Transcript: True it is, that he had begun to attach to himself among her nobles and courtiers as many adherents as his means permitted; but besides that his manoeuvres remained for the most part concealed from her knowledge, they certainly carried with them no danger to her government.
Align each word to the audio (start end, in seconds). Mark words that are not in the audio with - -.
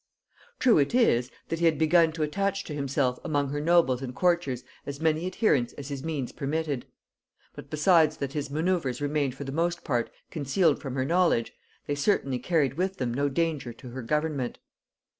True 0.57 0.79
it 0.79 0.95
is, 0.95 1.29
that 1.49 1.59
he 1.59 1.65
had 1.65 1.77
begun 1.77 2.11
to 2.13 2.23
attach 2.23 2.63
to 2.63 2.73
himself 2.73 3.19
among 3.23 3.49
her 3.49 3.61
nobles 3.61 4.01
and 4.01 4.15
courtiers 4.15 4.63
as 4.83 4.99
many 4.99 5.27
adherents 5.27 5.73
as 5.73 5.89
his 5.89 6.03
means 6.03 6.31
permitted; 6.31 6.87
but 7.53 7.69
besides 7.69 8.17
that 8.17 8.33
his 8.33 8.49
manoeuvres 8.49 8.99
remained 8.99 9.35
for 9.35 9.43
the 9.43 9.51
most 9.51 9.83
part 9.83 10.09
concealed 10.31 10.79
from 10.81 10.95
her 10.95 11.05
knowledge, 11.05 11.53
they 11.85 11.93
certainly 11.93 12.39
carried 12.39 12.77
with 12.79 12.97
them 12.97 13.13
no 13.13 13.29
danger 13.29 13.71
to 13.73 13.89
her 13.89 14.01
government. 14.01 14.57